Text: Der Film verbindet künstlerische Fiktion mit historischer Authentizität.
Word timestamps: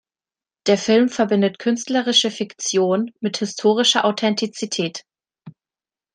Der 0.65 0.79
Film 0.79 1.09
verbindet 1.09 1.59
künstlerische 1.59 2.31
Fiktion 2.31 3.13
mit 3.19 3.37
historischer 3.37 4.03
Authentizität. 4.03 5.05